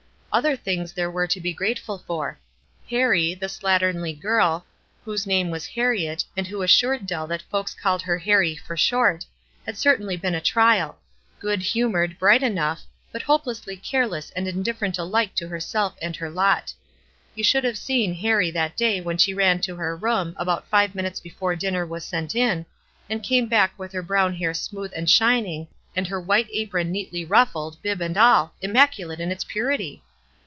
Other 0.33 0.55
things 0.55 0.93
there 0.93 1.11
were 1.11 1.27
to 1.27 1.41
be 1.41 1.51
grate 1.53 1.77
ful 1.77 1.97
for. 1.97 2.39
Ilarric, 2.89 3.37
the 3.41 3.47
slatternly 3.49 4.17
girl, 4.17 4.65
whose 5.03 5.27
name 5.27 5.49
was 5.51 5.67
Harriet, 5.67 6.23
and 6.37 6.47
who 6.47 6.61
assured 6.61 7.05
Dell 7.05 7.27
that 7.27 7.41
folks 7.51 7.73
called 7.75 8.03
her 8.03 8.17
Ilarric 8.17 8.61
"for 8.61 8.77
short," 8.77 9.25
had 9.65 9.77
certainly 9.77 10.15
been 10.15 10.33
a 10.33 10.39
trial— 10.39 10.99
good 11.41 11.61
humored, 11.61 12.17
bright 12.17 12.43
enough, 12.43 12.83
but 13.11 13.23
hopelessly 13.23 13.75
careless 13.75 14.29
and 14.29 14.47
indifferent 14.47 14.97
alike 14.97 15.35
to 15.35 15.49
her 15.49 15.59
self 15.59 15.95
and 16.01 16.15
her 16.15 16.29
lot. 16.29 16.73
You 17.35 17.43
should 17.43 17.65
have 17.65 17.77
seen 17.77 18.11
Ilarrio 18.13 18.21
352 18.21 18.23
WISE 18.23 18.27
AND 18.31 18.39
OTHERWISE. 18.39 18.53
that 18.71 18.77
day 18.77 19.01
when 19.01 19.17
she 19.17 19.33
ran 19.33 19.59
to 19.59 19.75
her 19.75 19.97
room, 19.97 20.33
about 20.37 20.69
five 20.69 20.95
minutes 20.95 21.19
before 21.19 21.57
dinner 21.57 21.85
was 21.85 22.05
sent 22.05 22.35
in, 22.35 22.65
and 23.09 23.21
came 23.21 23.47
back 23.49 23.77
with 23.77 23.91
her 23.91 24.01
brown 24.01 24.35
hair 24.35 24.53
smooth 24.53 24.93
and 24.95 25.09
shining, 25.09 25.67
and 25.93 26.07
her 26.07 26.21
white 26.21 26.47
apron 26.53 26.89
neatly 26.89 27.25
ruffled, 27.25 27.81
bib 27.81 27.99
and 27.99 28.15
all, 28.17 28.53
immaculate 28.63 29.19
in 29.19 29.29
its 29.29 29.43
purity 29.43 30.01